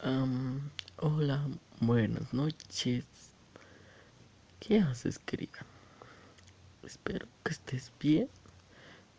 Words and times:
Am, 0.00 0.70
hola, 0.98 1.44
buenas 1.80 2.32
noches. 2.32 3.04
¿Qué 4.60 4.78
haces, 4.78 5.18
querida? 5.18 5.66
Espero 6.84 7.26
que 7.42 7.50
estés 7.50 7.90
bien, 7.98 8.28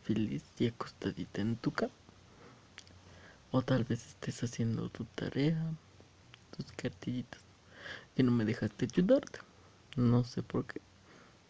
feliz 0.03 0.45
y 0.57 0.67
acostadita 0.67 1.41
en 1.41 1.57
tu 1.57 1.71
cama. 1.71 1.91
O 3.51 3.61
tal 3.61 3.83
vez 3.83 4.07
estés 4.07 4.41
haciendo 4.41 4.87
tu 4.87 5.03
tarea, 5.03 5.61
tus 6.55 6.71
cartillitas, 6.71 7.41
que 8.15 8.23
no 8.23 8.31
me 8.31 8.45
dejaste 8.45 8.85
ayudarte. 8.85 9.39
No 9.97 10.23
sé 10.23 10.43
por 10.43 10.65
qué, 10.65 10.79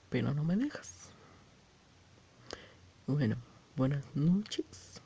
pero 0.09 0.33
no 0.33 0.43
me 0.43 0.55
dejas. 0.55 1.11
Bueno, 3.05 3.35
buenas 3.75 4.05
noches. 4.15 5.01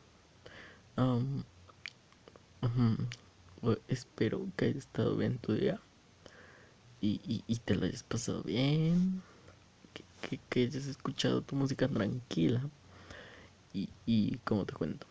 O- 0.96 1.21
espero 3.88 4.48
que 4.57 4.66
hayas 4.66 4.77
estado 4.77 5.16
bien 5.18 5.38
tu 5.39 5.54
día 5.54 5.80
y, 7.02 7.44
y- 7.48 7.58
te 7.59 7.76
lo 7.76 7.85
hayas 7.85 8.04
pasado 8.04 8.44
bien, 8.44 9.21
que, 9.94 10.40
que- 10.49 10.63
hayas 10.63 10.88
escuchado 10.88 11.41
tu 11.41 11.55
música 11.55 11.88
tranquila 11.88 12.70
y, 13.73 13.90
y 14.05 14.38
como 14.45 14.66
te 14.66 14.73
cuento. 14.73 15.07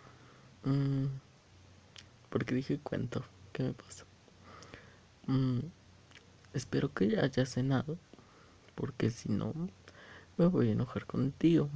Mm, 0.65 1.07
porque 2.31 2.55
dije 2.55 2.79
cuento, 2.83 3.25
¿qué 3.53 3.63
me 3.63 3.73
pasa? 3.75 4.05
Mm, 5.27 5.61
espero 6.55 6.93
que 6.95 7.09
ya 7.11 7.23
hayas 7.25 7.51
cenado, 7.51 7.99
porque 8.77 9.11
si 9.11 9.31
no, 9.31 9.55
me 10.39 10.47
voy 10.47 10.71
a 10.71 10.73
enojar 10.73 11.07
contigo. 11.07 11.71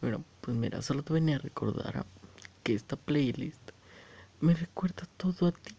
Bueno, 0.00 0.24
pues 0.40 0.56
mira, 0.56 0.82
solo 0.82 1.02
te 1.02 1.12
venía 1.12 1.36
a 1.36 1.40
recordar 1.40 2.06
que 2.62 2.74
esta 2.74 2.96
playlist 2.96 3.60
me 4.40 4.54
recuerda 4.54 5.04
todo 5.16 5.48
a 5.48 5.52
ti. 5.52 5.74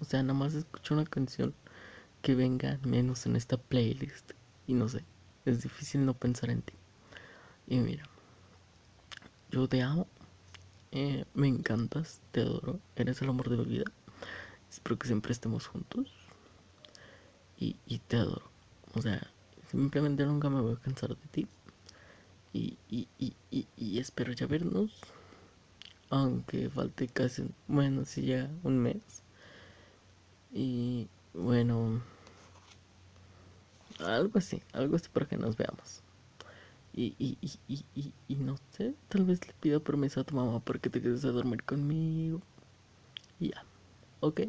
O 0.00 0.04
sea, 0.04 0.22
nada 0.22 0.38
más 0.38 0.54
escucho 0.54 0.94
una 0.94 1.04
canción 1.04 1.54
que 2.20 2.34
venga 2.34 2.78
menos 2.84 3.26
en 3.26 3.36
esta 3.36 3.56
playlist. 3.56 4.32
Y 4.66 4.74
no 4.74 4.88
sé, 4.88 5.04
es 5.44 5.62
difícil 5.62 6.04
no 6.04 6.14
pensar 6.14 6.50
en 6.50 6.62
ti. 6.62 6.74
Y 7.68 7.78
mira, 7.78 8.04
yo 9.50 9.68
te 9.68 9.82
amo, 9.82 10.06
eh, 10.90 11.24
me 11.34 11.48
encantas, 11.48 12.20
te 12.32 12.40
adoro, 12.40 12.80
eres 12.96 13.22
el 13.22 13.28
amor 13.28 13.48
de 13.48 13.56
mi 13.58 13.64
vida. 13.64 13.84
Espero 14.70 14.98
que 14.98 15.06
siempre 15.06 15.32
estemos 15.32 15.66
juntos. 15.66 16.12
Y, 17.58 17.76
y 17.86 17.98
te 18.00 18.16
adoro. 18.16 18.50
O 18.94 19.02
sea, 19.02 19.30
simplemente 19.70 20.26
nunca 20.26 20.50
me 20.50 20.60
voy 20.60 20.74
a 20.74 20.80
cansar 20.80 21.10
de 21.10 21.28
ti. 21.30 21.46
Y, 22.52 22.76
y, 22.88 23.08
y, 23.18 23.34
y, 23.50 23.66
y 23.76 23.98
espero 23.98 24.32
ya 24.32 24.46
vernos. 24.46 25.00
Aunque 26.12 26.68
falte 26.68 27.08
casi, 27.08 27.42
bueno, 27.68 28.04
sí 28.04 28.26
ya 28.26 28.50
un 28.64 28.78
mes. 28.78 29.00
Y 30.52 31.08
bueno, 31.32 32.02
algo 33.98 34.38
así, 34.38 34.62
algo 34.74 34.96
así 34.96 35.08
para 35.10 35.24
que 35.24 35.38
nos 35.38 35.56
veamos. 35.56 36.02
Y, 36.92 37.14
y, 37.18 37.38
y, 37.40 37.84
y, 37.94 38.12
y, 38.28 38.34
no 38.34 38.58
sé, 38.72 38.94
tal 39.08 39.24
vez 39.24 39.46
le 39.46 39.54
pido 39.54 39.82
permiso 39.82 40.20
a 40.20 40.24
tu 40.24 40.36
mamá 40.36 40.60
para 40.60 40.78
que 40.78 40.90
te 40.90 41.00
quedes 41.00 41.24
a 41.24 41.30
dormir 41.30 41.62
conmigo. 41.64 42.42
Y 43.40 43.48
ya, 43.52 43.64
ok. 44.20 44.40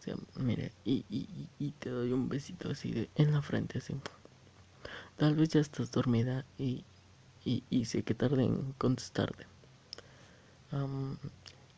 O 0.00 0.02
sea, 0.02 0.16
mire, 0.40 0.72
y, 0.84 1.04
y, 1.08 1.48
y, 1.60 1.70
te 1.70 1.90
doy 1.90 2.10
un 2.10 2.28
besito 2.28 2.68
así 2.68 2.90
de, 2.90 3.08
en 3.14 3.30
la 3.32 3.42
frente, 3.42 3.78
así. 3.78 3.94
Tal 5.18 5.36
vez 5.36 5.50
ya 5.50 5.60
estás 5.60 5.92
dormida 5.92 6.44
y, 6.58 6.82
y, 7.44 7.62
y 7.70 7.84
sé 7.84 8.02
que 8.02 8.14
tardé 8.14 8.42
en 8.42 8.72
contestarte. 8.72 9.46
Am, 10.72 11.18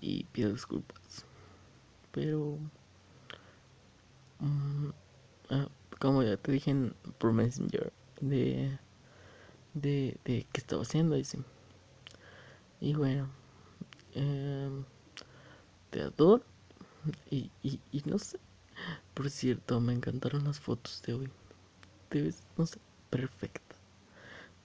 y 0.00 0.24
pido 0.24 0.52
disculpas. 0.52 1.24
Pero, 2.12 2.58
ah, 5.50 5.69
como 5.98 6.22
ya 6.22 6.36
te 6.36 6.52
dije 6.52 6.70
en- 6.70 6.94
por 7.18 7.33
Messenger, 7.33 7.92
de, 8.20 8.78
de, 9.74 10.18
de 10.24 10.46
qué 10.52 10.61
estaba 10.61 10.83
haciendo 10.83 11.17
y 11.17 11.24
sí. 11.24 11.39
Y 12.80 12.95
bueno, 12.95 13.28
em, 14.14 14.84
te 15.90 16.01
adoro 16.02 16.42
y, 17.30 17.51
y, 17.62 17.80
y 17.92 18.02
no 18.07 18.18
sé. 18.18 18.39
Por 19.14 19.30
cierto, 19.30 19.80
me 19.80 19.92
encantaron 19.95 20.45
las 20.45 20.61
fotos 20.61 21.02
de 21.07 21.14
hoy. 21.14 21.30
Te 22.11 22.22
ves, 22.22 22.45
no 22.58 22.67
sé, 22.67 22.78
perfecta. 23.11 23.77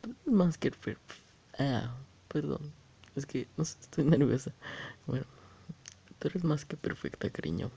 Tú 0.02 0.16
más 0.31 0.57
que 0.57 0.72
perfecta. 0.72 1.16
Ah, 1.59 1.96
perdón. 2.30 2.74
Es 3.16 3.26
que, 3.26 3.48
no 3.58 3.64
sé, 3.66 3.78
estoy 3.81 4.03
nerviosa. 4.03 4.52
Bueno, 5.08 5.26
tú 6.20 6.28
eres 6.28 6.44
más 6.44 6.66
que 6.66 6.76
perfecta, 6.76 7.30
cariño. 7.30 7.72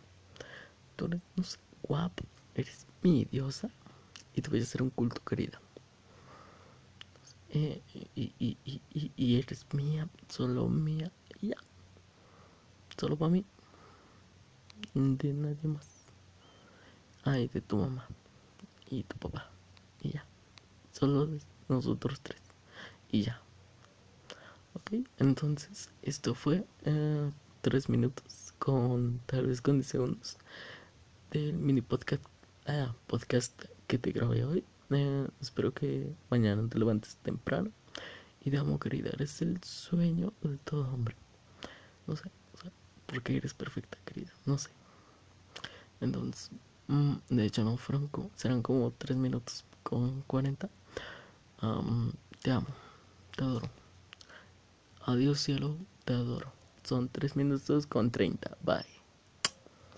Tú 0.97 1.07
eres, 1.07 1.21
no 1.37 1.45
sé, 1.45 1.59
guapo. 1.83 2.25
Eres 2.55 2.87
mi 3.03 3.25
diosa. 3.25 3.71
Y 4.35 4.43
te 4.43 4.51
voy 4.51 4.61
a 4.61 4.63
hacer 4.63 4.83
un 4.83 4.91
culto, 4.91 5.23
querida. 5.25 5.61
Eh, 7.51 7.81
y, 8.15 8.33
y, 8.39 8.57
y, 8.65 9.13
y, 9.17 9.39
eres 9.39 9.67
mía, 9.73 10.09
solo 10.29 10.69
mía. 10.69 11.11
Ya. 11.41 11.57
Solo 12.97 13.17
para 13.17 13.31
mí. 13.31 13.45
De 14.95 15.33
nadie 15.33 15.69
más. 15.69 15.89
Ay, 17.25 17.49
de 17.49 17.61
tu 17.61 17.77
mamá. 17.77 18.07
Y 18.91 19.05
tu 19.05 19.17
papá. 19.17 19.51
Y 20.03 20.13
ya. 20.13 20.25
Solo 20.93 21.27
de 21.27 21.41
nosotros 21.69 22.21
tres. 22.21 22.41
Y 23.11 23.23
ya. 23.23 23.41
Ok. 24.75 24.93
Entonces, 25.19 25.91
esto 26.03 26.35
fue 26.35 26.65
eh, 26.85 27.31
tres 27.63 27.89
minutos 27.89 28.55
con 28.59 29.21
tal 29.27 29.47
vez 29.47 29.61
con 29.61 29.77
10 29.77 29.87
segundos 29.87 30.37
del 31.31 31.55
mini 31.55 31.81
podcast, 31.83 32.25
ah, 32.67 32.95
podcast 33.07 33.65
que 33.87 33.99
te 33.99 34.13
grabé 34.13 34.45
hoy. 34.45 34.65
Eh, 34.91 35.29
espero 35.41 35.73
que 35.73 36.13
mañana 36.31 36.67
te 36.69 36.79
levantes 36.79 37.17
temprano. 37.17 37.71
Y 38.45 38.51
te 38.51 38.59
amo, 38.59 38.79
querida. 38.79 39.11
Eres 39.11 39.43
el 39.43 39.63
sueño 39.63 40.33
de 40.43 40.57
todo 40.59 40.89
hombre. 40.93 41.17
No 42.07 42.17
sé, 42.17 42.31
o 42.55 42.59
sea, 42.59 42.73
porque 43.07 43.37
eres 43.37 43.55
perfecta, 43.55 43.99
querida. 44.05 44.33
No 44.47 44.57
sé. 44.59 44.71
Entonces, 46.01 46.51
mm, 46.87 47.15
de 47.29 47.45
hecho, 47.45 47.65
no 47.65 47.77
fueron 47.77 48.09
como, 48.09 48.31
serán 48.37 48.63
como 48.63 48.93
3 48.93 49.17
minutos 49.19 49.65
con 49.83 50.23
40. 50.23 50.71
Am, 51.61 52.13
te 52.43 52.51
amo, 52.53 52.69
te 53.37 53.45
adoro. 53.45 53.69
Adiós, 55.09 55.41
cielo, 55.41 55.79
te 56.05 56.13
adoro. 56.13 56.53
Son 56.85 57.09
3 57.09 57.35
minutos 57.35 57.87
con 57.87 58.11
30. 58.11 58.59
Bye. 58.61 58.98